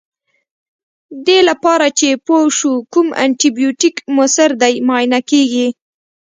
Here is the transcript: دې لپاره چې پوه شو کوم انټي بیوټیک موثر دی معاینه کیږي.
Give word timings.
دې 1.25 1.39
لپاره 1.49 1.87
چې 1.99 2.07
پوه 2.25 2.43
شو 2.57 2.73
کوم 2.93 3.07
انټي 3.23 3.49
بیوټیک 3.57 3.95
موثر 4.15 4.49
دی 4.61 4.73
معاینه 4.87 5.19
کیږي. 5.29 5.67